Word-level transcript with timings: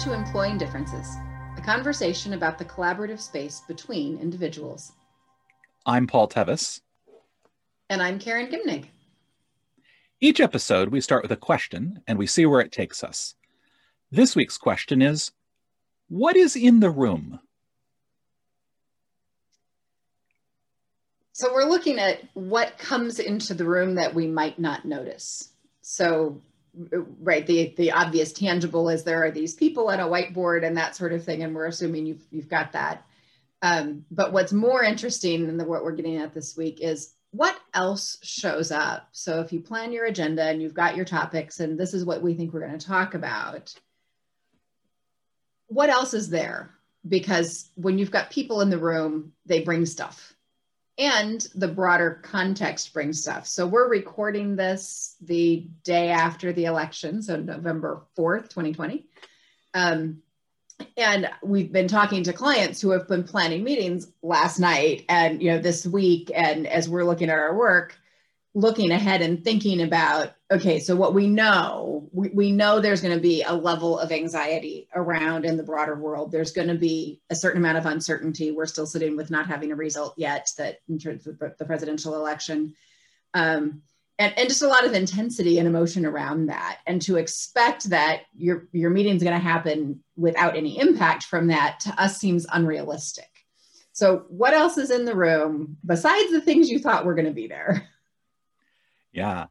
to 0.00 0.14
Employing 0.14 0.56
Differences, 0.56 1.18
a 1.58 1.60
conversation 1.60 2.32
about 2.32 2.56
the 2.56 2.64
collaborative 2.64 3.20
space 3.20 3.60
between 3.68 4.18
individuals. 4.18 4.92
I'm 5.84 6.06
Paul 6.06 6.26
Tevis. 6.26 6.80
And 7.90 8.00
I'm 8.00 8.18
Karen 8.18 8.46
Gimnig. 8.46 8.86
Each 10.18 10.40
episode, 10.40 10.88
we 10.88 11.02
start 11.02 11.22
with 11.22 11.32
a 11.32 11.36
question 11.36 12.00
and 12.08 12.18
we 12.18 12.26
see 12.26 12.46
where 12.46 12.62
it 12.62 12.72
takes 12.72 13.04
us. 13.04 13.34
This 14.10 14.34
week's 14.34 14.56
question 14.56 15.02
is 15.02 15.32
What 16.08 16.34
is 16.34 16.56
in 16.56 16.80
the 16.80 16.90
room? 16.90 17.38
So, 21.32 21.52
we're 21.52 21.68
looking 21.68 21.98
at 21.98 22.22
what 22.32 22.78
comes 22.78 23.18
into 23.18 23.52
the 23.52 23.66
room 23.66 23.96
that 23.96 24.14
we 24.14 24.26
might 24.26 24.58
not 24.58 24.86
notice. 24.86 25.50
So, 25.82 26.40
right 26.74 27.46
the 27.46 27.74
the 27.76 27.92
obvious 27.92 28.32
tangible 28.32 28.88
is 28.88 29.02
there 29.02 29.24
are 29.24 29.30
these 29.30 29.54
people 29.54 29.90
at 29.90 30.00
a 30.00 30.04
whiteboard 30.04 30.64
and 30.64 30.76
that 30.76 30.94
sort 30.94 31.12
of 31.12 31.24
thing 31.24 31.42
and 31.42 31.54
we're 31.54 31.66
assuming 31.66 32.06
you've 32.06 32.24
you've 32.30 32.48
got 32.48 32.72
that. 32.72 33.06
Um, 33.62 34.06
but 34.10 34.32
what's 34.32 34.52
more 34.52 34.82
interesting 34.82 35.46
than 35.46 35.58
the, 35.58 35.64
what 35.64 35.84
we're 35.84 35.92
getting 35.92 36.16
at 36.16 36.32
this 36.32 36.56
week 36.56 36.80
is 36.80 37.12
what 37.32 37.56
else 37.74 38.18
shows 38.22 38.70
up. 38.70 39.08
So 39.12 39.40
if 39.40 39.52
you 39.52 39.60
plan 39.60 39.92
your 39.92 40.06
agenda 40.06 40.42
and 40.44 40.62
you've 40.62 40.74
got 40.74 40.96
your 40.96 41.04
topics 41.04 41.60
and 41.60 41.78
this 41.78 41.92
is 41.92 42.04
what 42.04 42.22
we 42.22 42.34
think 42.34 42.52
we're 42.52 42.66
going 42.66 42.78
to 42.78 42.86
talk 42.86 43.14
about 43.14 43.74
what 45.66 45.90
else 45.90 46.14
is 46.14 46.30
there? 46.30 46.70
Because 47.06 47.70
when 47.76 47.98
you've 47.98 48.10
got 48.10 48.30
people 48.30 48.60
in 48.60 48.70
the 48.70 48.78
room 48.78 49.32
they 49.46 49.60
bring 49.60 49.86
stuff 49.86 50.34
and 51.00 51.48
the 51.54 51.66
broader 51.66 52.20
context 52.22 52.92
brings 52.92 53.22
stuff. 53.22 53.46
So 53.46 53.66
we're 53.66 53.88
recording 53.88 54.54
this 54.54 55.16
the 55.22 55.66
day 55.82 56.10
after 56.10 56.52
the 56.52 56.66
election, 56.66 57.22
so 57.22 57.36
November 57.36 58.02
4th, 58.18 58.50
2020. 58.50 59.06
Um, 59.72 60.22
and 60.98 61.30
we've 61.42 61.72
been 61.72 61.88
talking 61.88 62.22
to 62.24 62.34
clients 62.34 62.82
who 62.82 62.90
have 62.90 63.08
been 63.08 63.24
planning 63.24 63.64
meetings 63.64 64.12
last 64.22 64.58
night 64.58 65.06
and 65.08 65.42
you 65.42 65.50
know 65.50 65.58
this 65.58 65.86
week 65.86 66.30
and 66.34 66.66
as 66.66 66.88
we're 66.88 67.04
looking 67.04 67.28
at 67.28 67.38
our 67.38 67.54
work 67.54 67.98
looking 68.54 68.90
ahead 68.90 69.22
and 69.22 69.44
thinking 69.44 69.80
about 69.80 70.32
okay 70.50 70.80
so 70.80 70.96
what 70.96 71.14
we 71.14 71.28
know 71.28 72.00
we, 72.12 72.28
we 72.30 72.52
know 72.52 72.80
there's 72.80 73.00
going 73.00 73.14
to 73.14 73.20
be 73.20 73.42
a 73.42 73.54
level 73.54 73.98
of 73.98 74.12
anxiety 74.12 74.88
around 74.94 75.44
in 75.44 75.56
the 75.56 75.62
broader 75.62 75.94
world. 75.94 76.32
There's 76.32 76.52
going 76.52 76.68
to 76.68 76.74
be 76.74 77.20
a 77.30 77.36
certain 77.36 77.60
amount 77.60 77.78
of 77.78 77.86
uncertainty. 77.86 78.50
We're 78.50 78.66
still 78.66 78.86
sitting 78.86 79.16
with 79.16 79.30
not 79.30 79.46
having 79.46 79.72
a 79.72 79.76
result 79.76 80.14
yet 80.16 80.50
that 80.58 80.78
in 80.88 80.98
terms 80.98 81.26
of 81.26 81.38
the 81.38 81.64
presidential 81.64 82.14
election. 82.14 82.74
Um, 83.34 83.82
and, 84.18 84.38
and 84.38 84.48
just 84.48 84.62
a 84.62 84.68
lot 84.68 84.84
of 84.84 84.92
intensity 84.92 85.58
and 85.58 85.66
emotion 85.66 86.04
around 86.04 86.46
that. 86.46 86.80
And 86.86 87.00
to 87.02 87.16
expect 87.16 87.84
that 87.90 88.22
your 88.36 88.68
your 88.72 88.90
meeting 88.90 89.16
is 89.16 89.22
going 89.22 89.36
to 89.36 89.42
happen 89.42 90.02
without 90.16 90.56
any 90.56 90.78
impact 90.78 91.24
from 91.24 91.46
that 91.46 91.80
to 91.80 92.02
us 92.02 92.18
seems 92.18 92.46
unrealistic. 92.52 93.28
So 93.92 94.24
what 94.28 94.54
else 94.54 94.78
is 94.78 94.90
in 94.90 95.04
the 95.04 95.16
room 95.16 95.76
besides 95.84 96.32
the 96.32 96.40
things 96.40 96.70
you 96.70 96.78
thought 96.78 97.04
were 97.04 97.14
going 97.14 97.26
to 97.26 97.32
be 97.32 97.46
there 97.46 97.88
yeah. 99.12 99.46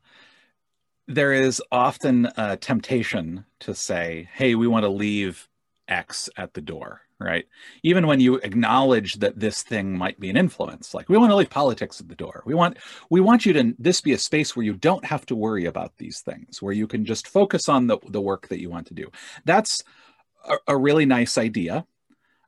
There 1.07 1.33
is 1.33 1.61
often 1.71 2.27
a 2.37 2.55
temptation 2.55 3.45
to 3.61 3.73
say, 3.73 4.29
hey, 4.33 4.55
we 4.55 4.67
want 4.67 4.83
to 4.83 4.89
leave 4.89 5.47
X 5.87 6.29
at 6.37 6.53
the 6.53 6.61
door, 6.61 7.01
right? 7.19 7.45
Even 7.81 8.05
when 8.05 8.19
you 8.19 8.35
acknowledge 8.35 9.15
that 9.15 9.39
this 9.39 9.63
thing 9.63 9.97
might 9.97 10.19
be 10.19 10.29
an 10.29 10.37
influence, 10.37 10.93
like 10.93 11.09
we 11.09 11.17
want 11.17 11.31
to 11.31 11.35
leave 11.35 11.49
politics 11.49 11.99
at 11.99 12.09
the 12.09 12.15
door. 12.15 12.43
We 12.45 12.53
want 12.53 12.77
we 13.09 13.21
want 13.21 13.45
you 13.45 13.53
to 13.53 13.73
this 13.79 14.01
be 14.01 14.13
a 14.13 14.19
space 14.19 14.55
where 14.55 14.65
you 14.65 14.73
don't 14.73 15.03
have 15.03 15.25
to 15.27 15.35
worry 15.35 15.65
about 15.65 15.97
these 15.97 16.21
things, 16.21 16.61
where 16.61 16.73
you 16.73 16.85
can 16.85 17.05
just 17.05 17.27
focus 17.27 17.67
on 17.67 17.87
the, 17.87 17.97
the 18.07 18.21
work 18.21 18.47
that 18.49 18.61
you 18.61 18.69
want 18.69 18.87
to 18.87 18.93
do. 18.93 19.09
That's 19.45 19.81
a, 20.47 20.57
a 20.67 20.77
really 20.77 21.07
nice 21.07 21.37
idea. 21.39 21.85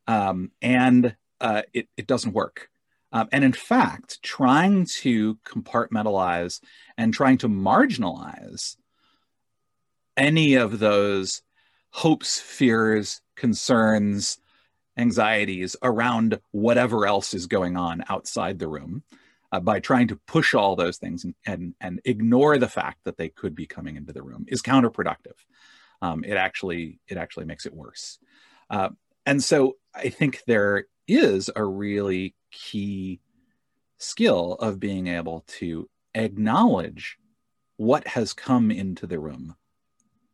Um, 0.08 0.52
and 0.62 1.16
uh, 1.40 1.64
it, 1.74 1.88
it 1.98 2.06
doesn't 2.06 2.34
work. 2.34 2.70
Um, 3.12 3.28
and 3.32 3.44
in 3.44 3.54
fact, 3.54 4.22
trying 4.24 4.86
to 5.02 5.36
compartmentalize 5.46 6.62
and 6.98 7.14
trying 7.14 7.38
to 7.40 7.50
marginalize 7.50 8.78
any 10.16 10.56
of 10.56 10.80
those 10.80 11.42
hopes, 11.92 12.40
fears, 12.40 13.22
concerns, 13.36 14.38
anxieties 14.98 15.76
around 15.82 16.40
whatever 16.52 17.06
else 17.06 17.34
is 17.34 17.48
going 17.48 17.78
on 17.78 18.04
outside 18.10 18.60
the 18.60 18.68
room 18.68 19.04
uh, 19.52 19.60
by 19.60 19.80
trying 19.80 20.08
to 20.08 20.20
push 20.28 20.54
all 20.54 20.76
those 20.76 20.98
things 20.98 21.24
and, 21.24 21.36
and, 21.46 21.74
and, 21.82 22.02
ignore 22.06 22.58
the 22.58 22.68
fact 22.68 23.00
that 23.04 23.18
they 23.18 23.30
could 23.30 23.56
be 23.56 23.66
coming 23.66 23.96
into 23.96 24.14
the 24.14 24.22
room 24.22 24.46
is 24.48 24.62
counterproductive. 24.62 25.36
Um, 26.02 26.24
it 26.24 26.36
actually 26.36 27.00
it 27.08 27.18
actually 27.18 27.46
makes 27.46 27.66
it 27.66 27.74
worse. 27.74 28.18
Uh, 28.70 28.90
and 29.26 29.44
so 29.44 29.78
I 29.94 30.10
think 30.10 30.42
there 30.48 30.86
is 31.08 31.50
a 31.56 31.64
really 31.64 32.36
key 32.52 33.20
skill 33.98 34.54
of 34.60 34.80
being 34.80 35.08
able 35.08 35.44
to 35.48 35.90
acknowledge 36.16 37.18
what 37.78 38.08
has 38.08 38.34
come 38.34 38.72
into 38.72 39.08
the 39.08 39.20
room. 39.20 39.56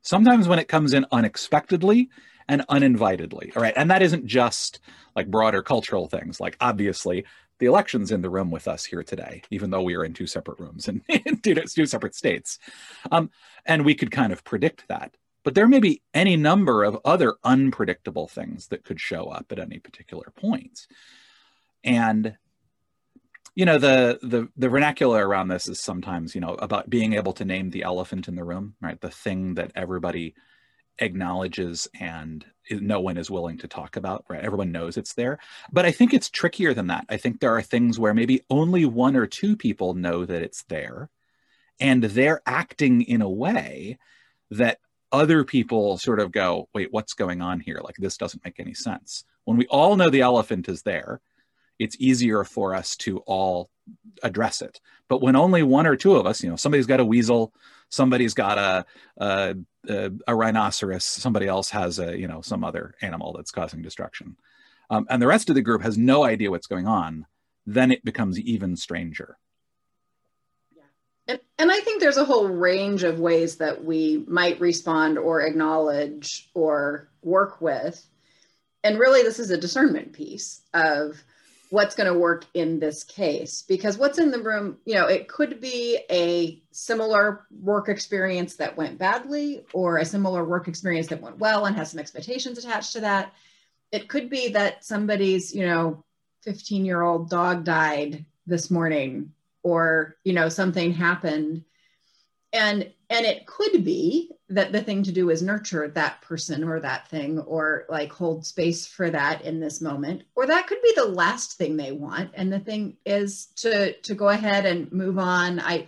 Sometimes 0.01 0.47
when 0.47 0.59
it 0.59 0.67
comes 0.67 0.93
in 0.93 1.05
unexpectedly 1.11 2.09
and 2.47 2.65
uninvitedly. 2.69 3.55
All 3.55 3.61
right. 3.61 3.73
And 3.75 3.91
that 3.91 4.01
isn't 4.01 4.25
just 4.25 4.79
like 5.15 5.29
broader 5.29 5.61
cultural 5.61 6.07
things. 6.07 6.39
Like, 6.39 6.57
obviously, 6.61 7.25
the 7.59 7.65
election's 7.65 8.11
in 8.11 8.21
the 8.21 8.29
room 8.29 8.51
with 8.51 8.67
us 8.67 8.85
here 8.85 9.03
today, 9.03 9.41
even 9.49 9.69
though 9.69 9.81
we 9.81 9.95
are 9.95 10.05
in 10.05 10.13
two 10.13 10.27
separate 10.27 10.59
rooms 10.59 10.87
and 10.87 11.01
in 11.09 11.39
two, 11.39 11.85
separate 11.85 12.15
states. 12.15 12.59
Um, 13.11 13.29
and 13.65 13.83
we 13.83 13.95
could 13.95 14.11
kind 14.11 14.31
of 14.31 14.43
predict 14.43 14.87
that. 14.87 15.15
But 15.43 15.55
there 15.55 15.67
may 15.67 15.79
be 15.79 16.01
any 16.13 16.35
number 16.35 16.83
of 16.83 16.99
other 17.05 17.35
unpredictable 17.43 18.27
things 18.27 18.67
that 18.67 18.83
could 18.83 18.99
show 18.99 19.25
up 19.25 19.51
at 19.51 19.59
any 19.59 19.79
particular 19.79 20.31
point. 20.35 20.87
And 21.83 22.37
you 23.55 23.65
know 23.65 23.79
the 23.79 24.19
the 24.21 24.49
the 24.55 24.69
vernacular 24.69 25.27
around 25.27 25.47
this 25.47 25.67
is 25.67 25.79
sometimes 25.79 26.35
you 26.35 26.41
know 26.41 26.53
about 26.53 26.91
being 26.91 27.13
able 27.13 27.33
to 27.33 27.43
name 27.43 27.71
the 27.71 27.81
elephant 27.81 28.27
in 28.27 28.35
the 28.35 28.43
room 28.43 28.75
right? 28.81 29.01
The 29.01 29.09
thing 29.09 29.55
that 29.55 29.71
everybody 29.75 30.35
acknowledges 30.99 31.87
and 31.99 32.45
no 32.69 32.99
one 32.99 33.17
is 33.17 33.31
willing 33.31 33.57
to 33.59 33.67
talk 33.67 33.95
about 33.95 34.25
right? 34.29 34.43
Everyone 34.43 34.71
knows 34.71 34.95
it's 34.95 35.13
there. 35.13 35.39
But 35.71 35.85
i 35.85 35.91
think 35.91 36.13
it's 36.13 36.29
trickier 36.29 36.73
than 36.75 36.87
that. 36.87 37.05
I 37.09 37.17
think 37.17 37.39
there 37.39 37.55
are 37.55 37.61
things 37.63 37.97
where 37.97 38.13
maybe 38.13 38.43
only 38.49 38.85
one 38.85 39.15
or 39.15 39.25
two 39.25 39.57
people 39.57 39.95
know 39.95 40.23
that 40.25 40.43
it's 40.43 40.63
there 40.63 41.09
and 41.79 42.03
they're 42.03 42.41
acting 42.45 43.01
in 43.01 43.21
a 43.23 43.29
way 43.29 43.97
that 44.51 44.79
other 45.11 45.43
people 45.43 45.97
sort 45.97 46.19
of 46.19 46.31
go, 46.31 46.69
wait, 46.73 46.91
what's 46.91 47.13
going 47.13 47.41
on 47.41 47.59
here? 47.59 47.79
Like, 47.83 47.95
this 47.97 48.17
doesn't 48.17 48.43
make 48.43 48.59
any 48.59 48.73
sense. 48.73 49.23
When 49.45 49.57
we 49.57 49.65
all 49.67 49.95
know 49.95 50.09
the 50.09 50.21
elephant 50.21 50.67
is 50.67 50.81
there, 50.81 51.21
it's 51.79 51.95
easier 51.99 52.43
for 52.43 52.75
us 52.75 52.95
to 52.97 53.19
all 53.19 53.69
address 54.23 54.61
it. 54.61 54.81
But 55.07 55.21
when 55.21 55.35
only 55.35 55.63
one 55.63 55.87
or 55.87 55.95
two 55.95 56.15
of 56.15 56.25
us, 56.25 56.43
you 56.43 56.49
know, 56.49 56.55
somebody's 56.55 56.87
got 56.87 56.99
a 56.99 57.05
weasel, 57.05 57.53
somebody's 57.89 58.33
got 58.33 58.57
a, 58.57 58.85
a, 59.17 59.55
a, 59.87 60.11
a 60.27 60.35
rhinoceros, 60.35 61.03
somebody 61.03 61.47
else 61.47 61.69
has 61.69 61.99
a, 61.99 62.17
you 62.17 62.27
know, 62.27 62.41
some 62.41 62.63
other 62.63 62.95
animal 63.01 63.33
that's 63.33 63.51
causing 63.51 63.81
destruction. 63.81 64.35
Um, 64.89 65.05
and 65.09 65.21
the 65.21 65.27
rest 65.27 65.49
of 65.49 65.55
the 65.55 65.61
group 65.61 65.81
has 65.83 65.97
no 65.97 66.23
idea 66.23 66.51
what's 66.51 66.67
going 66.67 66.87
on, 66.87 67.25
then 67.65 67.91
it 67.91 68.03
becomes 68.03 68.39
even 68.39 68.75
stranger. 68.75 69.37
And, 71.27 71.39
and 71.57 71.71
I 71.71 71.79
think 71.79 71.99
there's 71.99 72.17
a 72.17 72.25
whole 72.25 72.47
range 72.47 73.03
of 73.03 73.19
ways 73.19 73.57
that 73.57 73.83
we 73.83 74.23
might 74.27 74.59
respond 74.59 75.17
or 75.17 75.41
acknowledge 75.41 76.49
or 76.53 77.09
work 77.21 77.59
with. 77.61 78.01
And 78.83 78.99
really, 78.99 79.23
this 79.23 79.39
is 79.39 79.51
a 79.51 79.57
discernment 79.57 80.13
piece 80.13 80.61
of 80.73 81.21
what's 81.69 81.95
going 81.95 82.11
to 82.11 82.17
work 82.17 82.45
in 82.53 82.79
this 82.79 83.03
case 83.03 83.61
because 83.61 83.97
what's 83.97 84.19
in 84.19 84.31
the 84.31 84.41
room 84.41 84.77
you 84.85 84.95
know 84.95 85.05
it 85.05 85.27
could 85.27 85.59
be 85.59 85.99
a 86.09 86.61
similar 86.71 87.45
work 87.61 87.89
experience 87.89 88.55
that 88.55 88.77
went 88.77 88.97
badly 88.97 89.65
or 89.73 89.97
a 89.97 90.05
similar 90.05 90.45
work 90.45 90.67
experience 90.67 91.07
that 91.07 91.21
went 91.21 91.37
well 91.39 91.65
and 91.65 91.75
has 91.75 91.91
some 91.91 91.99
expectations 91.99 92.57
attached 92.57 92.93
to 92.93 93.01
that 93.01 93.33
it 93.91 94.07
could 94.07 94.29
be 94.29 94.49
that 94.49 94.85
somebody's 94.85 95.53
you 95.53 95.65
know 95.65 96.03
15 96.43 96.85
year 96.85 97.01
old 97.01 97.29
dog 97.29 97.65
died 97.65 98.25
this 98.45 98.71
morning 98.71 99.33
or 99.67 100.15
you 100.23 100.31
know 100.31 100.47
something 100.47 100.93
happened. 100.93 101.65
And 102.53 102.91
and 103.09 103.25
it 103.25 103.45
could 103.45 103.83
be 103.83 104.31
that 104.49 104.71
the 104.71 104.81
thing 104.81 105.03
to 105.03 105.11
do 105.11 105.29
is 105.29 105.41
nurture 105.41 105.89
that 105.89 106.21
person 106.21 106.63
or 106.63 106.79
that 106.79 107.09
thing 107.09 107.39
or 107.39 107.85
like 107.89 108.11
hold 108.11 108.45
space 108.45 108.87
for 108.87 109.09
that 109.09 109.41
in 109.41 109.59
this 109.59 109.81
moment. 109.81 110.23
Or 110.35 110.45
that 110.45 110.67
could 110.67 110.81
be 110.81 110.93
the 110.95 111.05
last 111.05 111.57
thing 111.57 111.75
they 111.75 111.91
want. 111.91 112.31
And 112.33 112.51
the 112.51 112.59
thing 112.59 112.95
is 113.05 113.47
to 113.57 113.93
to 114.01 114.15
go 114.15 114.29
ahead 114.29 114.65
and 114.65 114.91
move 114.93 115.19
on. 115.19 115.59
I 115.59 115.87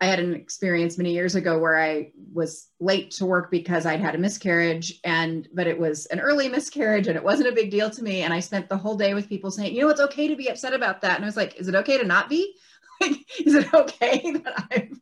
i 0.00 0.06
had 0.06 0.20
an 0.20 0.34
experience 0.34 0.96
many 0.96 1.12
years 1.12 1.34
ago 1.34 1.58
where 1.58 1.78
i 1.78 2.10
was 2.32 2.68
late 2.80 3.10
to 3.10 3.26
work 3.26 3.50
because 3.50 3.84
i'd 3.84 4.00
had 4.00 4.14
a 4.14 4.18
miscarriage 4.18 4.98
and 5.04 5.46
but 5.52 5.66
it 5.66 5.78
was 5.78 6.06
an 6.06 6.20
early 6.20 6.48
miscarriage 6.48 7.06
and 7.06 7.16
it 7.16 7.22
wasn't 7.22 7.46
a 7.46 7.52
big 7.52 7.70
deal 7.70 7.90
to 7.90 8.02
me. 8.02 8.22
And 8.22 8.32
i 8.32 8.40
spent 8.40 8.68
the 8.68 8.78
whole 8.78 8.96
day 8.96 9.12
with 9.14 9.28
people 9.28 9.50
saying 9.50 9.74
you 9.74 9.82
know 9.82 9.90
it's 9.90 10.00
okay 10.08 10.28
to 10.28 10.36
be 10.36 10.48
upset 10.48 10.74
about 10.74 11.02
that. 11.02 11.16
And 11.16 11.24
i 11.24 11.28
was 11.28 11.36
like 11.36 11.56
is 11.56 11.68
it 11.68 11.74
okay 11.74 11.98
to 11.98 12.06
not 12.06 12.28
be 12.28 12.54
is 13.44 13.54
it 13.54 13.72
okay 13.72 14.32
that 14.44 14.66
I'm, 14.70 15.00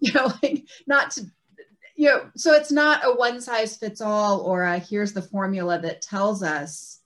you 0.00 0.12
know, 0.12 0.32
like 0.42 0.66
not 0.86 1.12
to, 1.12 1.22
you 1.96 2.08
know, 2.08 2.30
so 2.36 2.52
it's 2.52 2.72
not 2.72 3.04
a 3.04 3.14
one 3.14 3.40
size 3.40 3.76
fits 3.76 4.00
all 4.00 4.40
or 4.40 4.62
a 4.62 4.78
here's 4.78 5.12
the 5.12 5.22
formula 5.22 5.78
that 5.80 6.02
tells 6.02 6.42
us 6.42 7.00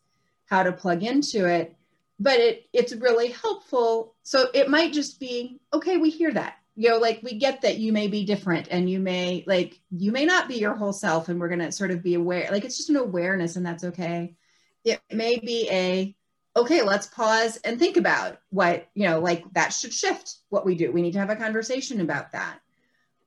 how 0.46 0.62
to 0.62 0.72
plug 0.72 1.02
into 1.02 1.46
it, 1.46 1.76
but 2.19 2.38
it 2.38 2.66
it's 2.72 2.94
really 2.94 3.28
helpful. 3.30 4.14
So 4.22 4.48
it 4.54 4.70
might 4.70 4.92
just 4.92 5.20
be, 5.20 5.60
okay, 5.72 5.96
we 5.96 6.10
hear 6.10 6.32
that. 6.32 6.54
You 6.75 6.90
know, 6.90 6.98
like 6.98 7.20
we 7.22 7.38
get 7.38 7.62
that 7.62 7.78
you 7.78 7.92
may 7.92 8.06
be 8.06 8.25
different 8.25 8.69
and 8.70 8.88
you 8.88 9.00
may 9.00 9.44
like 9.46 9.80
you 9.90 10.12
may 10.12 10.25
not 10.25 10.48
be 10.48 10.56
your 10.56 10.75
whole 10.75 10.92
self 10.92 11.28
and 11.28 11.40
we're 11.40 11.48
gonna 11.48 11.72
sort 11.72 11.90
of 11.90 12.02
be 12.02 12.14
aware. 12.14 12.48
Like 12.50 12.64
it's 12.64 12.76
just 12.76 12.90
an 12.90 12.96
awareness 12.96 13.56
and 13.56 13.66
that's 13.66 13.84
okay. 13.84 14.36
It 14.84 15.00
may 15.10 15.38
be 15.38 15.69
a 15.70 16.14
okay, 16.58 16.82
let's 16.82 17.06
pause 17.06 17.56
and 17.58 17.78
think 17.78 17.96
about 17.96 18.38
what, 18.50 18.88
you 18.94 19.08
know, 19.08 19.20
like 19.20 19.44
that 19.52 19.72
should 19.72 19.93
shift 19.93 20.37
what 20.49 20.66
we 20.66 20.75
do. 20.75 20.93
We 20.93 21.02
need 21.02 21.12
to 21.12 21.19
have 21.19 21.31
a 21.31 21.37
conversation 21.37 22.00
about 22.00 22.32
that. 22.32 22.60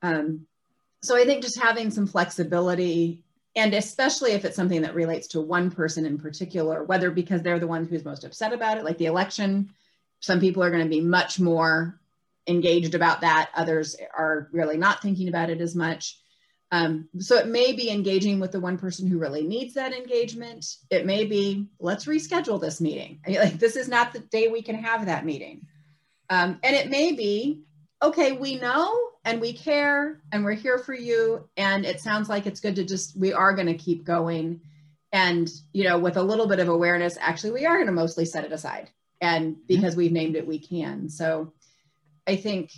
Um, 0.02 0.48
so 1.02 1.16
I 1.16 1.26
think 1.26 1.42
just 1.42 1.60
having 1.60 1.92
some 1.92 2.08
flexibility, 2.08 3.24
and 3.56 3.74
especially 3.74 4.32
if 4.32 4.46
it's 4.46 4.56
something 4.56 4.84
that 4.84 4.96
relates 4.96 5.28
to 5.30 5.42
one 5.42 5.72
person 5.72 6.06
in 6.06 6.18
particular, 6.18 6.84
whether 6.84 7.12
because 7.12 7.42
they're 7.42 7.60
the 7.60 7.68
one 7.68 7.86
who's 7.86 8.06
most 8.06 8.24
upset 8.24 8.54
about 8.54 8.78
it, 8.78 8.86
like 8.86 8.98
the 8.98 9.06
election, 9.08 9.72
some 10.20 10.40
people 10.40 10.64
are 10.64 10.72
going 10.72 10.84
to 10.84 10.90
be 10.90 11.02
much 11.02 11.40
more 11.40 12.00
engaged 12.48 12.96
about 12.96 13.22
that. 13.22 13.50
Others 13.56 13.98
are 14.18 14.48
really 14.52 14.78
not 14.78 15.02
thinking 15.02 15.28
about 15.28 15.50
it 15.50 15.62
as 15.62 15.76
much. 15.76 16.18
Um, 16.74 17.10
so 17.20 17.36
it 17.36 17.48
may 17.48 17.74
be 17.74 17.90
engaging 17.90 18.40
with 18.40 18.54
the 18.54 18.60
one 18.62 18.78
person 18.78 19.06
who 19.06 19.20
really 19.20 19.46
needs 19.46 19.74
that 19.74 19.94
engagement. 19.94 20.66
It 20.90 21.06
may 21.06 21.26
be, 21.26 21.68
let's 21.80 22.06
reschedule 22.06 22.62
this 22.62 22.80
meeting. 22.80 23.20
I 23.26 23.30
mean, 23.30 23.40
like 23.40 23.60
this 23.60 23.76
is 23.76 23.90
not 23.90 24.14
the 24.14 24.20
day 24.20 24.48
we 24.48 24.62
can 24.62 24.76
have 24.76 25.06
that 25.06 25.26
meeting. 25.26 25.68
Um, 26.30 26.60
and 26.64 26.74
it 26.76 26.90
may 26.90 27.12
be, 27.12 27.64
okay, 28.02 28.32
we 28.32 28.56
know 28.56 28.98
and 29.26 29.42
we 29.42 29.52
care 29.52 30.22
and 30.32 30.46
we're 30.46 30.54
here 30.54 30.78
for 30.78 30.94
you. 30.94 31.50
And 31.58 31.86
it 31.86 32.00
sounds 32.00 32.30
like 32.30 32.48
it's 32.48 32.62
good 32.62 32.78
to 32.78 32.86
just, 32.86 33.18
we 33.18 33.34
are 33.34 33.54
going 33.54 33.68
to 33.68 33.74
keep 33.74 34.06
going. 34.06 34.62
And, 35.12 35.52
you 35.74 35.84
know, 35.84 36.00
with 36.00 36.16
a 36.16 36.24
little 36.24 36.48
bit 36.48 36.60
of 36.60 36.70
awareness, 36.70 37.18
actually, 37.20 37.52
we 37.52 37.66
are 37.66 37.76
going 37.76 37.88
to 37.88 37.92
mostly 37.92 38.24
set 38.24 38.46
it 38.46 38.54
aside. 38.54 38.90
And 39.20 39.56
mm-hmm. 39.56 39.62
because 39.68 39.98
we've 39.98 40.14
named 40.14 40.38
it, 40.38 40.48
we 40.48 40.58
can. 40.58 41.10
So 41.10 41.52
I 42.26 42.38
think 42.38 42.72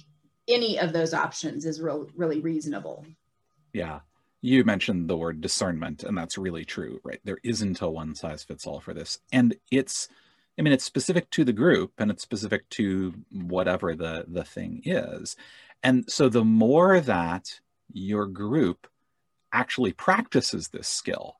any 0.47 0.79
of 0.79 0.93
those 0.93 1.13
options 1.13 1.67
is 1.67 1.79
real, 1.79 2.09
really 2.15 2.39
reasonable. 2.39 3.05
Yeah. 3.73 3.99
You 4.41 4.63
mentioned 4.63 5.09
the 5.09 5.17
word 5.17 5.41
discernment, 5.41 6.03
and 6.03 6.17
that's 6.17 6.37
really 6.37 6.65
true, 6.65 6.99
right? 7.03 7.19
There 7.23 7.39
isn't 7.43 7.81
a 7.81 7.89
one 7.89 8.13
size 8.13 8.43
fits 8.43 8.67
all 8.67 8.79
for 8.79 8.93
this. 8.93 9.19
And 9.31 9.55
it's, 9.71 10.09
I 10.59 10.61
mean, 10.61 10.73
it's 10.73 10.83
specific 10.83 11.29
to 11.31 11.43
the 11.43 11.53
group 11.53 11.93
and 11.97 12.11
it's 12.11 12.23
specific 12.23 12.69
to 12.71 13.13
whatever 13.31 13.95
the, 13.95 14.25
the 14.27 14.43
thing 14.43 14.81
is. 14.85 15.35
And 15.81 16.09
so 16.09 16.29
the 16.29 16.43
more 16.43 16.99
that 17.01 17.59
your 17.91 18.25
group 18.27 18.87
actually 19.51 19.93
practices 19.93 20.69
this 20.69 20.87
skill, 20.87 21.37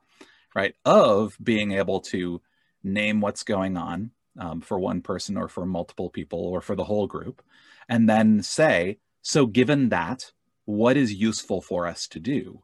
right, 0.56 0.76
of 0.86 1.38
being 1.44 1.74
able 1.74 2.00
to 2.00 2.42
name 2.84 3.22
what's 3.22 3.44
going 3.44 3.78
on 3.78 4.12
um, 4.38 4.62
for 4.62 4.80
one 4.80 5.02
person 5.02 5.38
or 5.38 5.48
for 5.48 5.66
multiple 5.66 6.10
people 6.10 6.40
or 6.40 6.62
for 6.62 6.76
the 6.76 6.84
whole 6.86 7.08
group, 7.08 7.42
and 7.90 8.10
then 8.10 8.42
say, 8.42 8.98
so 9.22 9.46
given 9.46 9.90
that, 9.90 10.32
what 10.66 10.98
is 10.98 11.14
useful 11.14 11.62
for 11.62 11.88
us 11.88 12.08
to 12.08 12.20
do 12.20 12.62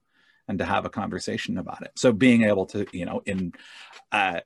and 0.47 0.59
to 0.59 0.65
have 0.65 0.85
a 0.85 0.89
conversation 0.89 1.57
about 1.57 1.83
it. 1.83 1.91
So 1.95 2.11
being 2.11 2.43
able 2.43 2.65
to 2.67 2.85
you 2.91 3.05
know 3.05 3.21
in 3.25 3.53
uh, 4.11 4.41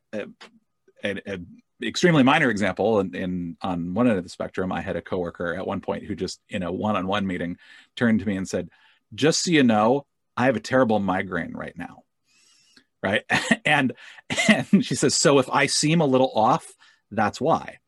an 1.04 1.48
extremely 1.82 2.24
minor 2.24 2.50
example 2.50 3.00
in, 3.00 3.16
in, 3.16 3.58
on 3.62 3.94
one 3.94 4.08
end 4.08 4.18
of 4.18 4.24
the 4.24 4.30
spectrum 4.30 4.72
i 4.72 4.80
had 4.82 4.96
a 4.96 5.02
coworker 5.02 5.54
at 5.54 5.68
one 5.68 5.82
point 5.82 6.06
who 6.06 6.16
just 6.16 6.40
in 6.50 6.64
a 6.64 6.72
one-on-one 6.72 7.28
meeting 7.28 7.58
turned 7.96 8.20
to 8.20 8.26
me 8.26 8.38
and 8.38 8.48
said 8.48 8.70
just 9.14 9.44
so 9.44 9.52
you 9.52 9.64
know 9.64 10.06
i 10.38 10.46
have 10.46 10.56
a 10.56 10.62
terrible 10.62 11.00
migraine 11.00 11.54
right 11.54 11.78
now. 11.78 12.04
Right? 13.02 13.24
And 13.66 13.94
and 14.50 14.86
she 14.86 14.96
says 14.96 15.16
so 15.16 15.40
if 15.40 15.50
i 15.50 15.68
seem 15.68 16.02
a 16.02 16.06
little 16.06 16.32
off 16.36 16.74
that's 17.12 17.40
why 17.40 17.80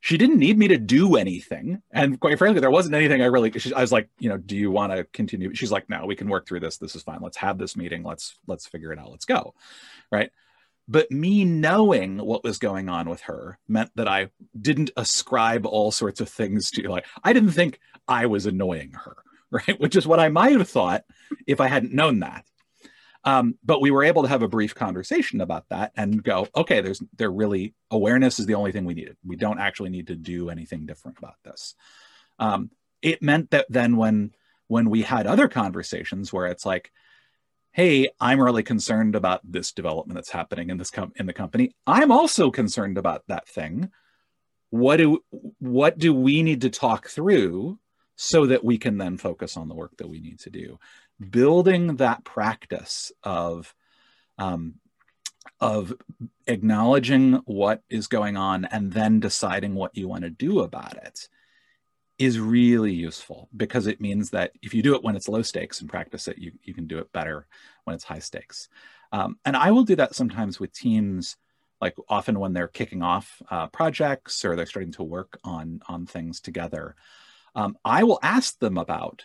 she 0.00 0.16
didn't 0.16 0.38
need 0.38 0.58
me 0.58 0.68
to 0.68 0.78
do 0.78 1.16
anything. 1.16 1.82
And 1.92 2.18
quite 2.18 2.38
frankly, 2.38 2.60
there 2.60 2.70
wasn't 2.70 2.94
anything 2.94 3.20
I 3.20 3.26
really, 3.26 3.52
she, 3.58 3.72
I 3.74 3.82
was 3.82 3.92
like, 3.92 4.08
you 4.18 4.30
know, 4.30 4.38
do 4.38 4.56
you 4.56 4.70
want 4.70 4.92
to 4.92 5.04
continue? 5.04 5.54
She's 5.54 5.70
like, 5.70 5.90
no, 5.90 6.06
we 6.06 6.16
can 6.16 6.28
work 6.28 6.46
through 6.46 6.60
this. 6.60 6.78
This 6.78 6.96
is 6.96 7.02
fine. 7.02 7.20
Let's 7.20 7.36
have 7.36 7.58
this 7.58 7.76
meeting. 7.76 8.02
Let's, 8.02 8.38
let's 8.46 8.66
figure 8.66 8.92
it 8.92 8.98
out. 8.98 9.10
Let's 9.10 9.26
go. 9.26 9.54
Right. 10.10 10.30
But 10.88 11.10
me 11.10 11.44
knowing 11.44 12.18
what 12.18 12.42
was 12.42 12.58
going 12.58 12.88
on 12.88 13.08
with 13.08 13.20
her 13.22 13.58
meant 13.68 13.90
that 13.94 14.08
I 14.08 14.30
didn't 14.58 14.90
ascribe 14.96 15.66
all 15.66 15.92
sorts 15.92 16.20
of 16.20 16.28
things 16.28 16.70
to 16.72 16.88
like, 16.88 17.06
I 17.22 17.32
didn't 17.32 17.52
think 17.52 17.78
I 18.08 18.26
was 18.26 18.46
annoying 18.46 18.92
her. 18.92 19.16
Right. 19.52 19.80
Which 19.80 19.96
is 19.96 20.06
what 20.06 20.20
I 20.20 20.28
might 20.28 20.56
have 20.56 20.68
thought 20.68 21.02
if 21.44 21.60
I 21.60 21.66
hadn't 21.66 21.92
known 21.92 22.20
that. 22.20 22.44
Um, 23.24 23.56
but 23.62 23.82
we 23.82 23.90
were 23.90 24.04
able 24.04 24.22
to 24.22 24.28
have 24.28 24.42
a 24.42 24.48
brief 24.48 24.74
conversation 24.74 25.40
about 25.40 25.68
that 25.68 25.92
and 25.96 26.22
go, 26.22 26.48
okay, 26.56 26.80
there's 26.80 27.02
there 27.16 27.30
really 27.30 27.74
awareness 27.90 28.38
is 28.38 28.46
the 28.46 28.54
only 28.54 28.72
thing 28.72 28.86
we 28.86 28.94
needed. 28.94 29.16
We 29.24 29.36
don't 29.36 29.58
actually 29.58 29.90
need 29.90 30.06
to 30.06 30.16
do 30.16 30.48
anything 30.48 30.86
different 30.86 31.18
about 31.18 31.36
this. 31.44 31.74
Um, 32.38 32.70
it 33.02 33.22
meant 33.22 33.50
that 33.50 33.66
then 33.68 33.96
when 33.96 34.32
when 34.68 34.88
we 34.88 35.02
had 35.02 35.26
other 35.26 35.48
conversations 35.48 36.32
where 36.32 36.46
it's 36.46 36.64
like, 36.64 36.92
hey, 37.72 38.08
I'm 38.20 38.40
really 38.40 38.62
concerned 38.62 39.14
about 39.14 39.40
this 39.44 39.72
development 39.72 40.14
that's 40.14 40.30
happening 40.30 40.70
in 40.70 40.78
this 40.78 40.90
com- 40.90 41.12
in 41.16 41.26
the 41.26 41.32
company. 41.32 41.74
I'm 41.86 42.10
also 42.10 42.50
concerned 42.50 42.96
about 42.96 43.24
that 43.28 43.48
thing. 43.48 43.90
What 44.70 44.96
do 44.96 45.22
what 45.58 45.98
do 45.98 46.14
we 46.14 46.42
need 46.42 46.62
to 46.62 46.70
talk 46.70 47.08
through 47.08 47.78
so 48.16 48.46
that 48.46 48.64
we 48.64 48.78
can 48.78 48.96
then 48.96 49.18
focus 49.18 49.56
on 49.56 49.68
the 49.68 49.74
work 49.74 49.96
that 49.98 50.08
we 50.08 50.20
need 50.20 50.38
to 50.40 50.50
do? 50.50 50.78
Building 51.28 51.96
that 51.96 52.24
practice 52.24 53.12
of 53.22 53.74
um, 54.38 54.74
of 55.60 55.92
acknowledging 56.46 57.34
what 57.44 57.82
is 57.90 58.06
going 58.06 58.36
on 58.36 58.64
and 58.64 58.92
then 58.92 59.20
deciding 59.20 59.74
what 59.74 59.96
you 59.96 60.08
want 60.08 60.22
to 60.24 60.30
do 60.30 60.60
about 60.60 60.96
it 60.96 61.28
is 62.18 62.38
really 62.38 62.92
useful 62.92 63.48
because 63.56 63.86
it 63.86 64.00
means 64.00 64.30
that 64.30 64.52
if 64.62 64.74
you 64.74 64.82
do 64.82 64.94
it 64.94 65.02
when 65.02 65.16
it's 65.16 65.28
low 65.28 65.42
stakes 65.42 65.80
and 65.80 65.88
practice 65.88 66.28
it, 66.28 66.38
you, 66.38 66.52
you 66.62 66.74
can 66.74 66.86
do 66.86 66.98
it 66.98 67.12
better 67.12 67.46
when 67.84 67.94
it's 67.94 68.04
high 68.04 68.18
stakes. 68.18 68.68
Um, 69.12 69.38
and 69.44 69.56
I 69.56 69.70
will 69.70 69.84
do 69.84 69.96
that 69.96 70.14
sometimes 70.14 70.60
with 70.60 70.72
teams, 70.72 71.36
like 71.80 71.96
often 72.08 72.38
when 72.38 72.52
they're 72.52 72.68
kicking 72.68 73.02
off 73.02 73.40
uh, 73.50 73.68
projects 73.68 74.44
or 74.44 74.54
they're 74.54 74.66
starting 74.66 74.92
to 74.92 75.02
work 75.02 75.38
on, 75.44 75.80
on 75.88 76.04
things 76.04 76.40
together. 76.40 76.94
Um, 77.54 77.76
I 77.84 78.04
will 78.04 78.20
ask 78.22 78.58
them 78.58 78.76
about 78.76 79.24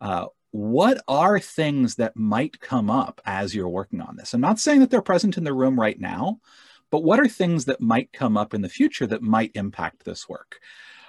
uh, 0.00 0.26
what 0.52 1.02
are 1.06 1.38
things 1.38 1.96
that 1.96 2.16
might 2.16 2.60
come 2.60 2.90
up 2.90 3.20
as 3.24 3.54
you're 3.54 3.68
working 3.68 4.00
on 4.00 4.16
this? 4.16 4.34
I'm 4.34 4.40
not 4.40 4.58
saying 4.58 4.80
that 4.80 4.90
they're 4.90 5.02
present 5.02 5.38
in 5.38 5.44
the 5.44 5.54
room 5.54 5.78
right 5.78 5.98
now, 5.98 6.40
but 6.90 7.04
what 7.04 7.20
are 7.20 7.28
things 7.28 7.66
that 7.66 7.80
might 7.80 8.12
come 8.12 8.36
up 8.36 8.52
in 8.52 8.62
the 8.62 8.68
future 8.68 9.06
that 9.06 9.22
might 9.22 9.52
impact 9.54 10.04
this 10.04 10.28
work? 10.28 10.60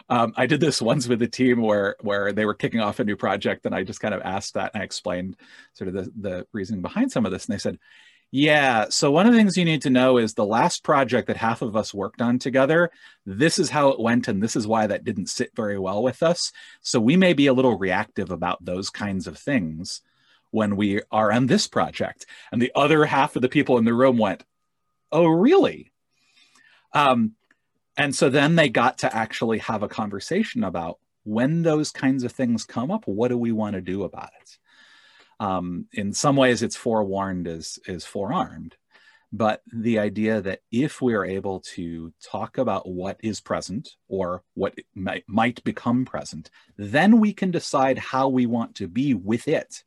Um, 0.10 0.34
I 0.36 0.46
did 0.46 0.60
this 0.60 0.82
once 0.82 1.08
with 1.08 1.22
a 1.22 1.28
team 1.28 1.62
where 1.62 1.96
where 2.02 2.32
they 2.34 2.46
were 2.46 2.54
kicking 2.54 2.82
off 2.82 3.00
a 3.00 3.04
new 3.04 3.16
project, 3.16 3.66
and 3.66 3.74
I 3.74 3.84
just 3.84 4.00
kind 4.00 4.14
of 4.14 4.22
asked 4.22 4.54
that 4.54 4.72
and 4.74 4.82
I 4.82 4.86
explained 4.86 5.38
sort 5.74 5.88
of 5.88 5.94
the, 5.94 6.12
the 6.20 6.48
reasoning 6.54 6.82
behind 6.82 7.12
some 7.12 7.26
of 7.26 7.32
this, 7.32 7.46
and 7.46 7.54
they 7.54 7.60
said, 7.60 7.80
yeah. 8.32 8.86
So 8.90 9.12
one 9.12 9.28
of 9.28 9.34
the 9.34 9.38
things 9.38 9.58
you 9.58 9.66
need 9.66 9.82
to 9.82 9.90
know 9.90 10.18
is 10.18 10.34
the 10.34 10.46
last 10.46 10.84
project 10.84 11.28
that 11.28 11.38
half 11.38 11.62
of 11.62 11.76
us 11.76 11.94
worked 11.94 12.22
on 12.22 12.40
together, 12.40 12.90
this 13.26 13.60
is 13.60 13.70
how 13.70 13.90
it 13.90 14.00
went, 14.00 14.30
and 14.30 14.42
this 14.42 14.56
is 14.56 14.66
why 14.66 14.88
that 14.88 15.04
didn't 15.04 15.28
sit 15.28 15.52
very 15.56 15.78
well 15.78 16.02
with 16.02 16.24
us. 16.24 16.52
So 16.82 17.00
we 17.00 17.18
may 17.18 17.34
be 17.34 17.48
a 17.48 17.54
little 17.54 17.78
reactive 17.78 18.32
about 18.32 18.64
those 18.64 18.90
kinds 18.90 19.28
of 19.28 19.38
things 19.38 20.02
when 20.52 20.78
we 20.78 21.02
are 21.12 21.32
on 21.32 21.48
this 21.48 21.68
project. 21.68 22.26
And 22.52 22.62
the 22.62 22.72
other 22.74 23.06
half 23.06 23.36
of 23.36 23.42
the 23.42 23.50
people 23.50 23.78
in 23.78 23.86
the 23.86 23.94
room 23.94 24.18
went, 24.18 24.44
Oh, 25.12 25.28
really? 25.28 25.92
Um, 26.94 27.34
and 27.98 28.16
so 28.16 28.30
then 28.30 28.56
they 28.56 28.70
got 28.70 29.00
to 29.00 29.14
actually 29.14 29.58
have 29.60 29.84
a 29.84 29.90
conversation 29.90 30.64
about 30.64 31.00
when 31.24 31.64
those 31.64 31.92
kinds 31.92 32.24
of 32.24 32.32
things 32.32 32.64
come 32.64 32.92
up, 32.92 33.06
what 33.06 33.28
do 33.28 33.38
we 33.38 33.52
want 33.52 33.76
to 33.76 33.82
do 33.82 34.04
about 34.04 34.32
it? 34.42 34.58
Um, 35.42 35.88
in 35.94 36.14
some 36.14 36.36
ways, 36.36 36.62
it's 36.62 36.76
forewarned 36.76 37.48
is 37.48 37.80
is 37.88 38.06
forearmed, 38.06 38.76
but 39.34 39.64
the 39.74 39.98
idea 39.98 40.40
that 40.40 40.60
if 40.72 41.02
we 41.02 41.16
are 41.16 41.26
able 41.26 41.62
to 41.74 42.14
talk 42.24 42.60
about 42.60 42.88
what 42.88 43.18
is 43.24 43.42
present 43.42 43.96
or 44.08 44.44
what 44.54 44.76
might, 44.94 45.24
might 45.28 45.64
become 45.64 46.06
present, 46.06 46.52
then 46.78 47.20
we 47.20 47.34
can 47.34 47.50
decide 47.50 47.98
how 47.98 48.30
we 48.30 48.46
want 48.46 48.76
to 48.76 48.88
be 48.88 49.16
with 49.16 49.48
it 49.48 49.84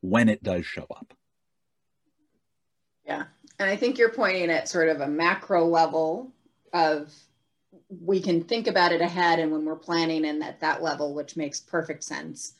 when 0.00 0.28
it 0.28 0.42
does 0.42 0.66
show 0.66 0.88
up. 0.90 1.14
Yeah, 3.06 3.26
and 3.60 3.70
I 3.70 3.76
think 3.76 3.98
you're 3.98 4.10
pointing 4.10 4.50
at 4.50 4.68
sort 4.68 4.88
of 4.88 5.00
a 5.00 5.06
macro 5.06 5.66
level 5.66 6.32
of 6.72 7.14
we 7.88 8.20
can 8.20 8.42
think 8.42 8.66
about 8.66 8.90
it 8.90 9.00
ahead 9.00 9.38
and 9.38 9.52
when 9.52 9.64
we're 9.64 9.76
planning 9.76 10.24
and 10.24 10.42
at 10.42 10.58
that 10.62 10.82
level, 10.82 11.14
which 11.14 11.36
makes 11.36 11.60
perfect 11.60 12.02
sense. 12.02 12.54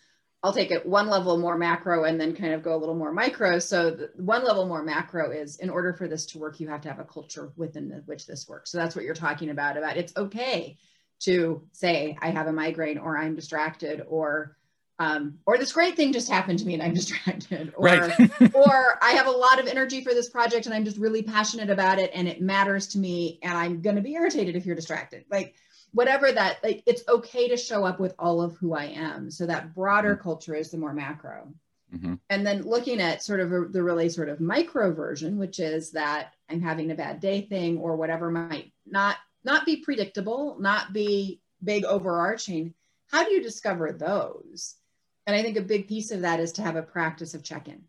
I'll 0.46 0.52
take 0.52 0.70
it 0.70 0.86
one 0.86 1.08
level 1.08 1.36
more 1.38 1.58
macro 1.58 2.04
and 2.04 2.20
then 2.20 2.32
kind 2.32 2.52
of 2.52 2.62
go 2.62 2.76
a 2.76 2.78
little 2.78 2.94
more 2.94 3.10
micro. 3.10 3.58
So 3.58 3.90
the, 3.90 4.10
one 4.14 4.44
level 4.44 4.64
more 4.64 4.84
macro 4.84 5.32
is 5.32 5.56
in 5.56 5.68
order 5.68 5.92
for 5.92 6.06
this 6.06 6.24
to 6.26 6.38
work, 6.38 6.60
you 6.60 6.68
have 6.68 6.82
to 6.82 6.88
have 6.88 7.00
a 7.00 7.04
culture 7.04 7.50
within 7.56 7.88
the, 7.88 7.96
which 8.06 8.28
this 8.28 8.46
works. 8.48 8.70
So 8.70 8.78
that's 8.78 8.94
what 8.94 9.04
you're 9.04 9.12
talking 9.12 9.50
about, 9.50 9.76
about 9.76 9.96
it's 9.96 10.16
okay 10.16 10.78
to 11.22 11.62
say, 11.72 12.16
I 12.22 12.30
have 12.30 12.46
a 12.46 12.52
migraine 12.52 12.96
or 12.96 13.18
I'm 13.18 13.34
distracted 13.34 14.04
or 14.06 14.56
um, 15.00 15.40
or 15.46 15.58
this 15.58 15.72
great 15.72 15.96
thing 15.96 16.12
just 16.12 16.30
happened 16.30 16.60
to 16.60 16.64
me 16.64 16.74
and 16.74 16.82
I'm 16.82 16.94
distracted, 17.02 17.74
or 17.76 17.84
Right. 17.84 18.30
or 18.54 18.98
I 19.02 19.10
have 19.14 19.26
a 19.26 19.32
lot 19.32 19.58
of 19.58 19.66
energy 19.66 20.04
for 20.04 20.14
this 20.14 20.30
project 20.30 20.66
and 20.66 20.74
I'm 20.76 20.84
just 20.84 20.96
really 20.96 21.24
passionate 21.24 21.70
about 21.70 21.98
it 21.98 22.12
and 22.14 22.28
it 22.28 22.40
matters 22.40 22.86
to 22.88 22.98
me 22.98 23.40
and 23.42 23.58
I'm 23.58 23.82
going 23.82 23.96
to 23.96 24.02
be 24.02 24.14
irritated 24.14 24.54
if 24.54 24.64
you're 24.64 24.76
distracted. 24.76 25.24
Like 25.28 25.56
whatever 25.96 26.30
that 26.30 26.62
like 26.62 26.82
it's 26.84 27.02
okay 27.08 27.48
to 27.48 27.56
show 27.56 27.82
up 27.84 27.98
with 27.98 28.14
all 28.18 28.42
of 28.42 28.54
who 28.58 28.74
I 28.74 28.84
am. 28.84 29.30
So 29.30 29.46
that 29.46 29.74
broader 29.74 30.14
culture 30.14 30.54
is 30.54 30.70
the 30.70 30.76
more 30.76 30.92
macro. 30.92 31.54
Mhm. 31.94 32.20
And 32.28 32.46
then 32.46 32.62
looking 32.62 33.00
at 33.00 33.22
sort 33.22 33.40
of 33.40 33.50
a, 33.50 33.64
the 33.64 33.82
really 33.82 34.10
sort 34.10 34.28
of 34.28 34.38
micro 34.38 34.92
version, 34.92 35.38
which 35.38 35.58
is 35.58 35.92
that 35.92 36.34
I'm 36.50 36.60
having 36.60 36.90
a 36.90 36.94
bad 36.94 37.20
day 37.20 37.40
thing 37.40 37.78
or 37.78 37.96
whatever 37.96 38.30
might 38.30 38.72
not 38.84 39.16
not 39.42 39.64
be 39.64 39.76
predictable, 39.78 40.58
not 40.60 40.92
be 40.92 41.40
big 41.64 41.86
overarching. 41.86 42.74
How 43.10 43.24
do 43.24 43.32
you 43.32 43.42
discover 43.42 43.92
those? 43.92 44.74
And 45.26 45.34
I 45.34 45.42
think 45.42 45.56
a 45.56 45.62
big 45.62 45.88
piece 45.88 46.10
of 46.10 46.20
that 46.20 46.40
is 46.40 46.52
to 46.52 46.62
have 46.62 46.76
a 46.76 46.82
practice 46.82 47.32
of 47.32 47.42
check-in. 47.42 47.84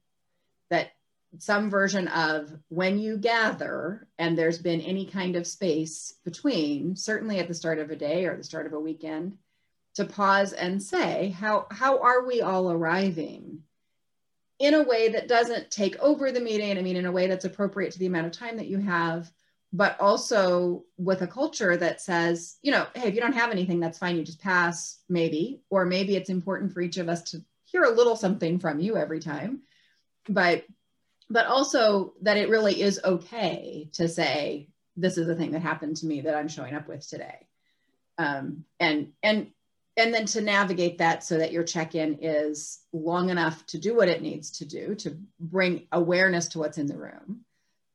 That 0.70 0.92
some 1.40 1.70
version 1.70 2.08
of 2.08 2.52
when 2.70 3.00
you 3.00 3.18
gather 3.18 4.08
and 4.18 4.38
there's 4.38 4.58
been 4.60 4.82
any 4.82 5.06
kind 5.06 5.36
of 5.36 5.48
space 5.48 6.14
between, 6.24 6.96
certainly 6.96 7.40
at 7.40 7.48
the 7.48 7.54
start 7.54 7.80
of 7.80 7.90
a 7.92 7.96
day 7.96 8.26
or 8.26 8.36
the 8.36 8.44
start 8.44 8.66
of 8.66 8.74
a 8.74 8.80
weekend, 8.80 9.38
to 9.96 10.06
pause 10.06 10.54
and 10.54 10.82
say, 10.82 11.30
how 11.30 11.68
how 11.72 12.00
are 12.00 12.26
we 12.26 12.42
all 12.42 12.72
arriving? 12.72 13.64
in 14.60 14.74
a 14.74 14.84
way 14.84 15.10
that 15.10 15.28
doesn't 15.28 15.70
take 15.70 15.98
over 16.00 16.32
the 16.32 16.40
meeting. 16.40 16.78
I 16.78 16.82
mean, 16.82 16.96
in 16.96 17.06
a 17.06 17.12
way 17.12 17.28
that's 17.28 17.46
appropriate 17.46 17.92
to 17.92 18.00
the 18.00 18.08
amount 18.08 18.28
of 18.28 18.32
time 18.32 18.58
that 18.58 18.68
you 18.68 18.80
have, 18.80 19.32
but 19.72 20.00
also 20.00 20.84
with 20.98 21.22
a 21.22 21.28
culture 21.28 21.78
that 21.78 22.02
says, 22.02 22.58
you 22.62 22.72
know, 22.72 22.88
hey, 22.96 23.08
if 23.08 23.16
you 23.16 23.22
don't 23.22 23.34
have 23.34 23.52
anything, 23.52 23.80
that's 23.80 24.00
fine. 24.00 24.16
You 24.16 24.24
just 24.24 24.42
pass, 24.42 25.00
maybe, 25.10 25.62
or 25.70 25.86
maybe 25.86 26.16
it's 26.16 26.30
important 26.30 26.74
for 26.74 26.82
each 26.82 26.98
of 26.98 27.10
us 27.10 27.22
to 27.32 27.44
hear 27.66 27.84
a 27.84 27.92
little 27.92 28.16
something 28.16 28.60
from 28.60 28.80
you 28.80 28.98
every 28.98 29.20
time. 29.20 29.62
But 30.28 30.66
but 31.30 31.46
also 31.46 32.14
that 32.22 32.38
it 32.38 32.50
really 32.50 32.82
is 32.82 33.00
okay 33.04 33.90
to 33.94 34.08
say, 34.08 34.70
this 34.96 35.18
is 35.18 35.28
the 35.28 35.36
thing 35.36 35.52
that 35.52 35.62
happened 35.62 35.98
to 35.98 36.06
me 36.06 36.22
that 36.22 36.36
I'm 36.36 36.48
showing 36.48 36.74
up 36.74 36.88
with 36.88 37.08
today. 37.08 37.48
Um, 38.18 38.66
and 38.80 39.14
and 39.22 39.52
and 39.96 40.14
then 40.14 40.26
to 40.28 40.42
navigate 40.42 41.00
that 41.00 41.24
so 41.24 41.40
that 41.40 41.52
your 41.52 41.64
check-in 41.64 42.20
is 42.22 42.80
long 42.94 43.30
enough 43.30 43.66
to 43.68 43.80
do 43.80 43.96
what 43.96 44.08
it 44.08 44.22
needs 44.22 44.52
to 44.60 44.66
do 44.66 44.94
to 44.96 45.18
bring 45.40 45.88
awareness 45.92 46.50
to 46.50 46.60
what's 46.60 46.78
in 46.78 46.86
the 46.88 46.98
room 46.98 47.44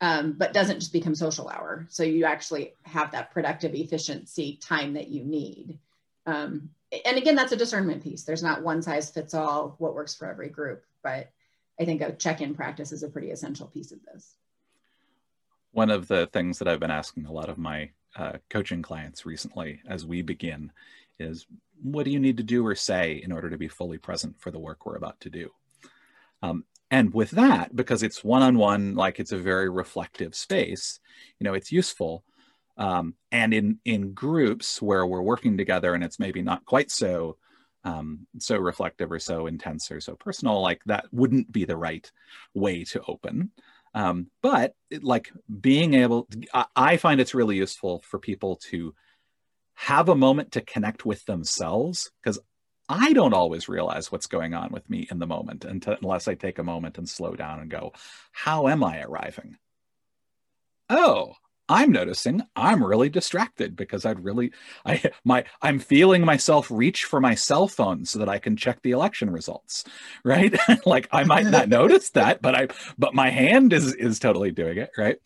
um, 0.00 0.32
but 0.32 0.52
doesn't 0.52 0.80
just 0.80 0.92
become 0.92 1.14
social 1.14 1.48
hour. 1.48 1.86
So 1.88 2.02
you 2.02 2.24
actually 2.24 2.74
have 2.82 3.12
that 3.12 3.30
productive 3.30 3.74
efficiency 3.74 4.58
time 4.60 4.94
that 4.94 5.08
you 5.08 5.24
need. 5.24 5.78
Um, 6.26 6.70
and 7.04 7.16
again 7.16 7.36
that's 7.36 7.52
a 7.52 7.56
discernment 7.56 8.02
piece. 8.02 8.24
There's 8.24 8.42
not 8.42 8.62
one 8.62 8.82
size 8.82 9.10
fits 9.10 9.34
all 9.34 9.76
what 9.78 9.94
works 9.94 10.14
for 10.14 10.28
every 10.28 10.48
group 10.48 10.84
but 11.02 11.30
i 11.82 11.84
think 11.84 12.00
a 12.00 12.12
check-in 12.12 12.54
practice 12.54 12.92
is 12.92 13.02
a 13.02 13.08
pretty 13.08 13.30
essential 13.30 13.66
piece 13.66 13.92
of 13.92 13.98
this 14.04 14.36
one 15.72 15.90
of 15.90 16.06
the 16.06 16.26
things 16.28 16.58
that 16.58 16.68
I've 16.68 16.80
been 16.80 16.90
asking 16.90 17.26
a 17.26 17.32
lot 17.32 17.48
of 17.48 17.58
my 17.58 17.90
uh, 18.14 18.34
coaching 18.50 18.82
clients 18.82 19.26
recently 19.26 19.80
as 19.88 20.06
we 20.06 20.22
begin 20.22 20.70
is 21.18 21.46
what 21.82 22.04
do 22.04 22.10
you 22.10 22.20
need 22.20 22.36
to 22.36 22.42
do 22.42 22.64
or 22.64 22.74
say 22.74 23.20
in 23.24 23.32
order 23.32 23.50
to 23.50 23.58
be 23.58 23.68
fully 23.68 23.98
present 23.98 24.38
for 24.38 24.50
the 24.50 24.58
work 24.58 24.84
we're 24.84 24.96
about 24.96 25.18
to 25.20 25.30
do? 25.30 25.50
Um, 26.42 26.64
and 26.90 27.12
with 27.14 27.30
that, 27.32 27.74
because 27.74 28.02
it's 28.02 28.22
one 28.22 28.42
on 28.42 28.58
one, 28.58 28.94
like 28.94 29.18
it's 29.18 29.32
a 29.32 29.38
very 29.38 29.70
reflective 29.70 30.34
space, 30.34 31.00
you 31.38 31.44
know, 31.44 31.54
it's 31.54 31.72
useful. 31.72 32.22
Um, 32.76 33.14
and 33.30 33.52
in 33.54 33.78
in 33.84 34.12
groups 34.12 34.80
where 34.80 35.06
we're 35.06 35.22
working 35.22 35.56
together 35.56 35.94
and 35.94 36.02
it's 36.02 36.18
maybe 36.18 36.42
not 36.42 36.64
quite 36.64 36.90
so 36.90 37.36
um, 37.84 38.26
so 38.38 38.56
reflective 38.56 39.10
or 39.10 39.18
so 39.18 39.46
intense 39.46 39.90
or 39.90 40.00
so 40.00 40.14
personal, 40.14 40.60
like 40.60 40.82
that 40.86 41.06
wouldn't 41.12 41.50
be 41.50 41.64
the 41.64 41.76
right 41.76 42.10
way 42.54 42.84
to 42.84 43.02
open. 43.08 43.50
Um, 43.94 44.28
but 44.40 44.74
it, 44.90 45.04
like 45.04 45.30
being 45.60 45.94
able, 45.94 46.28
I, 46.54 46.66
I 46.74 46.96
find 46.96 47.20
it's 47.20 47.34
really 47.34 47.56
useful 47.56 48.02
for 48.06 48.18
people 48.18 48.56
to 48.70 48.94
have 49.74 50.08
a 50.08 50.14
moment 50.14 50.52
to 50.52 50.60
connect 50.60 51.04
with 51.04 51.24
themselves 51.26 52.10
because 52.22 52.38
I 52.88 53.12
don't 53.12 53.34
always 53.34 53.68
realize 53.68 54.10
what's 54.10 54.26
going 54.26 54.54
on 54.54 54.70
with 54.70 54.88
me 54.88 55.06
in 55.10 55.18
the 55.18 55.26
moment 55.26 55.64
until, 55.64 55.96
unless 56.00 56.28
I 56.28 56.34
take 56.34 56.58
a 56.58 56.64
moment 56.64 56.98
and 56.98 57.08
slow 57.08 57.34
down 57.34 57.60
and 57.60 57.70
go, 57.70 57.92
how 58.32 58.68
am 58.68 58.84
I 58.84 59.02
arriving? 59.02 59.56
Oh, 60.90 61.34
I'm 61.72 61.90
noticing 61.90 62.42
I'm 62.54 62.84
really 62.84 63.08
distracted 63.08 63.76
because 63.76 64.04
I'd 64.04 64.22
really 64.22 64.52
I 64.84 65.02
my 65.24 65.44
I'm 65.62 65.78
feeling 65.78 66.22
myself 66.22 66.70
reach 66.70 67.04
for 67.04 67.18
my 67.18 67.34
cell 67.34 67.66
phone 67.66 68.04
so 68.04 68.18
that 68.18 68.28
I 68.28 68.38
can 68.38 68.58
check 68.58 68.82
the 68.82 68.90
election 68.90 69.30
results, 69.30 69.84
right? 70.24 70.54
like 70.86 71.08
I 71.12 71.24
might 71.24 71.46
not 71.46 71.68
notice 71.80 72.10
that, 72.10 72.42
but 72.42 72.54
I 72.54 72.68
but 72.98 73.14
my 73.14 73.30
hand 73.30 73.72
is 73.72 73.94
is 73.94 74.18
totally 74.18 74.50
doing 74.50 74.76
it, 74.76 74.90
right? 74.98 75.16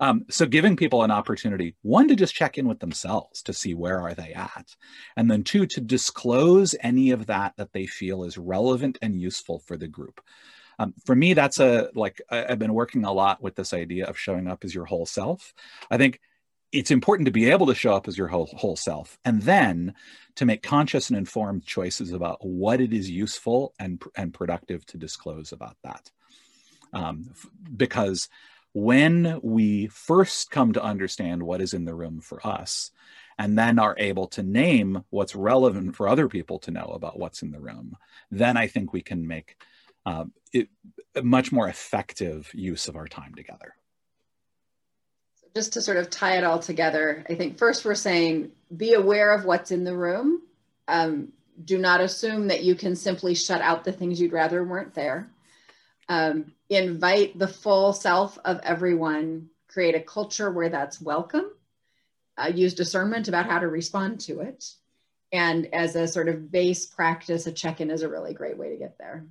Um, 0.00 0.24
so 0.28 0.44
giving 0.46 0.76
people 0.76 1.04
an 1.04 1.12
opportunity, 1.12 1.76
one 1.82 2.08
to 2.08 2.16
just 2.16 2.34
check 2.34 2.58
in 2.58 2.66
with 2.66 2.80
themselves 2.80 3.40
to 3.42 3.52
see 3.52 3.72
where 3.72 4.00
are 4.00 4.14
they 4.14 4.32
at, 4.32 4.74
and 5.16 5.30
then 5.30 5.44
two 5.44 5.66
to 5.66 5.80
disclose 5.80 6.74
any 6.80 7.12
of 7.12 7.26
that 7.26 7.54
that 7.58 7.72
they 7.72 7.86
feel 7.86 8.24
is 8.24 8.36
relevant 8.36 8.98
and 9.00 9.20
useful 9.20 9.60
for 9.60 9.76
the 9.76 9.86
group. 9.86 10.20
Um, 10.78 10.94
for 11.04 11.14
me, 11.14 11.34
that's 11.34 11.60
a 11.60 11.90
like 11.94 12.20
I, 12.30 12.46
I've 12.46 12.58
been 12.58 12.74
working 12.74 13.04
a 13.04 13.12
lot 13.12 13.42
with 13.42 13.54
this 13.54 13.72
idea 13.72 14.06
of 14.06 14.18
showing 14.18 14.48
up 14.48 14.64
as 14.64 14.74
your 14.74 14.84
whole 14.84 15.06
self. 15.06 15.54
I 15.90 15.96
think 15.96 16.20
it's 16.72 16.90
important 16.90 17.26
to 17.26 17.32
be 17.32 17.50
able 17.50 17.66
to 17.66 17.74
show 17.74 17.94
up 17.94 18.08
as 18.08 18.16
your 18.16 18.28
whole 18.28 18.46
whole 18.46 18.76
self, 18.76 19.18
and 19.24 19.42
then 19.42 19.94
to 20.36 20.46
make 20.46 20.62
conscious 20.62 21.10
and 21.10 21.18
informed 21.18 21.64
choices 21.64 22.12
about 22.12 22.44
what 22.44 22.80
it 22.80 22.92
is 22.92 23.10
useful 23.10 23.74
and 23.78 24.02
and 24.16 24.32
productive 24.34 24.84
to 24.86 24.98
disclose 24.98 25.52
about 25.52 25.76
that. 25.84 26.10
Um, 26.92 27.28
f- 27.30 27.46
because 27.76 28.28
when 28.74 29.38
we 29.42 29.86
first 29.88 30.50
come 30.50 30.72
to 30.72 30.82
understand 30.82 31.42
what 31.42 31.60
is 31.60 31.74
in 31.74 31.84
the 31.84 31.94
room 31.94 32.20
for 32.20 32.44
us 32.46 32.90
and 33.38 33.58
then 33.58 33.78
are 33.78 33.96
able 33.98 34.26
to 34.28 34.42
name 34.42 35.04
what's 35.10 35.34
relevant 35.34 35.94
for 35.94 36.08
other 36.08 36.28
people 36.28 36.58
to 36.60 36.70
know 36.70 36.84
about 36.94 37.18
what's 37.18 37.42
in 37.42 37.50
the 37.50 37.60
room 37.60 37.96
then 38.30 38.56
i 38.56 38.66
think 38.66 38.92
we 38.92 39.02
can 39.02 39.26
make 39.26 39.56
uh, 40.06 40.24
it, 40.52 40.68
a 41.14 41.22
much 41.22 41.52
more 41.52 41.68
effective 41.68 42.50
use 42.54 42.88
of 42.88 42.96
our 42.96 43.06
time 43.06 43.34
together 43.34 43.74
just 45.54 45.74
to 45.74 45.82
sort 45.82 45.98
of 45.98 46.10
tie 46.10 46.38
it 46.38 46.44
all 46.44 46.58
together, 46.58 47.24
I 47.28 47.34
think 47.34 47.58
first 47.58 47.84
we're 47.84 47.94
saying 47.94 48.52
be 48.74 48.94
aware 48.94 49.32
of 49.32 49.44
what's 49.44 49.70
in 49.70 49.84
the 49.84 49.96
room. 49.96 50.42
Um, 50.88 51.32
do 51.62 51.78
not 51.78 52.00
assume 52.00 52.48
that 52.48 52.64
you 52.64 52.74
can 52.74 52.96
simply 52.96 53.34
shut 53.34 53.60
out 53.60 53.84
the 53.84 53.92
things 53.92 54.20
you'd 54.20 54.32
rather 54.32 54.64
weren't 54.64 54.94
there. 54.94 55.30
Um, 56.08 56.52
invite 56.68 57.38
the 57.38 57.48
full 57.48 57.92
self 57.92 58.38
of 58.44 58.60
everyone, 58.64 59.50
create 59.68 59.94
a 59.94 60.00
culture 60.00 60.50
where 60.50 60.70
that's 60.70 61.00
welcome, 61.00 61.50
uh, 62.36 62.50
use 62.54 62.74
discernment 62.74 63.28
about 63.28 63.46
how 63.46 63.58
to 63.58 63.68
respond 63.68 64.20
to 64.20 64.40
it. 64.40 64.64
And 65.30 65.72
as 65.74 65.96
a 65.96 66.08
sort 66.08 66.28
of 66.28 66.50
base 66.50 66.86
practice, 66.86 67.46
a 67.46 67.52
check 67.52 67.80
in 67.80 67.90
is 67.90 68.02
a 68.02 68.08
really 68.08 68.34
great 68.34 68.58
way 68.58 68.70
to 68.70 68.76
get 68.76 68.98
there. 68.98 69.26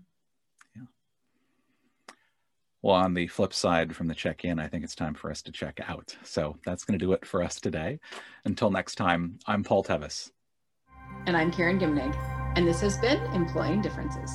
Well, 2.82 2.96
on 2.96 3.14
the 3.14 3.28
flip 3.28 3.54
side 3.54 3.96
from 3.96 4.08
the 4.08 4.16
check 4.16 4.44
in, 4.44 4.60
I 4.60 4.68
think 4.68 4.84
it's 4.84 4.96
time 4.96 5.14
for 5.14 5.30
us 5.30 5.42
to 5.44 5.52
check 5.52 5.80
out. 5.88 6.16
So 6.24 6.58
that's 6.66 6.84
going 6.84 6.98
to 6.98 7.06
do 7.06 7.14
it 7.14 7.26
for 7.26 7.44
us 7.44 7.62
today. 7.62 8.00
Until 8.46 8.72
next 8.72 8.96
time, 8.96 9.38
I'm 9.46 9.64
Paul 9.64 9.84
Tevis. 9.84 10.32
And 11.28 11.38
I'm 11.38 11.52
Karen 11.52 11.80
Gimnig, 11.80 12.16
and 12.56 12.68
this 12.68 12.82
has 12.82 12.98
been 12.98 13.22
Employing 13.34 13.82
Differences. 13.82 14.32